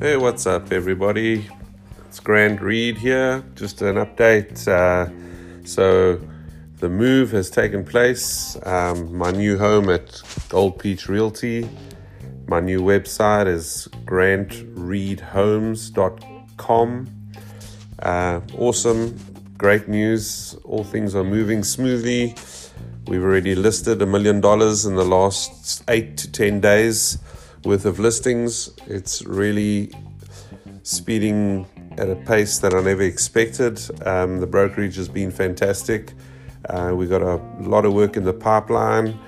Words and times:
Hey, 0.00 0.16
what's 0.16 0.46
up, 0.46 0.72
everybody? 0.72 1.46
It's 2.06 2.18
Grant 2.18 2.62
Reid 2.62 2.96
here. 2.96 3.44
Just 3.54 3.82
an 3.82 3.96
update. 3.96 4.66
Uh, 4.66 5.10
so, 5.66 6.18
the 6.76 6.88
move 6.88 7.32
has 7.32 7.50
taken 7.50 7.84
place. 7.84 8.56
Um, 8.64 9.14
my 9.14 9.32
new 9.32 9.58
home 9.58 9.90
at 9.90 10.22
Gold 10.48 10.78
Peach 10.78 11.10
Realty. 11.10 11.68
My 12.46 12.60
new 12.60 12.80
website 12.80 13.46
is 13.46 13.86
grantreidhomes.com. 14.06 17.06
Uh, 17.98 18.40
awesome, 18.56 19.18
great 19.58 19.88
news. 19.88 20.56
All 20.64 20.84
things 20.84 21.14
are 21.14 21.24
moving 21.24 21.62
smoothly. 21.62 22.34
We've 23.08 23.24
already 23.24 23.54
listed 23.54 24.02
a 24.02 24.06
million 24.06 24.42
dollars 24.42 24.84
in 24.84 24.94
the 24.94 25.04
last 25.04 25.82
eight 25.88 26.18
to 26.18 26.30
10 26.30 26.60
days 26.60 27.16
worth 27.64 27.86
of 27.86 27.98
listings. 27.98 28.68
It's 28.86 29.24
really 29.24 29.94
speeding 30.82 31.66
at 31.96 32.10
a 32.10 32.16
pace 32.16 32.58
that 32.58 32.74
I 32.74 32.82
never 32.82 33.00
expected. 33.00 33.80
Um, 34.06 34.40
the 34.40 34.46
brokerage 34.46 34.96
has 34.96 35.08
been 35.08 35.30
fantastic. 35.30 36.12
Uh, 36.68 36.92
we 36.94 37.06
got 37.06 37.22
a 37.22 37.36
lot 37.60 37.86
of 37.86 37.94
work 37.94 38.18
in 38.18 38.24
the 38.24 38.34
pipeline. 38.34 39.18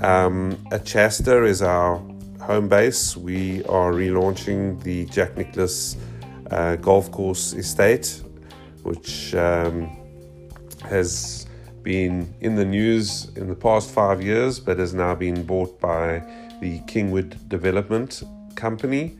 Um, 0.00 0.56
Achasta 0.72 1.46
is 1.46 1.62
our 1.62 1.98
home 2.40 2.68
base. 2.68 3.16
We 3.16 3.62
are 3.66 3.92
relaunching 3.92 4.82
the 4.82 5.04
Jack 5.04 5.36
Nicklaus 5.36 5.96
uh, 6.50 6.74
Golf 6.74 7.12
Course 7.12 7.52
Estate, 7.52 8.20
which 8.82 9.32
um, 9.36 9.96
has 10.82 11.47
been 11.88 12.34
in 12.42 12.54
the 12.54 12.66
news 12.66 13.30
in 13.34 13.48
the 13.48 13.54
past 13.54 13.90
five 13.90 14.20
years, 14.22 14.60
but 14.60 14.78
has 14.78 14.92
now 14.92 15.14
been 15.14 15.42
bought 15.42 15.80
by 15.80 16.22
the 16.60 16.80
Kingwood 16.80 17.48
Development 17.48 18.22
Company, 18.56 19.16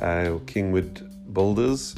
uh, 0.00 0.36
Kingwood 0.44 0.92
Builders 1.32 1.94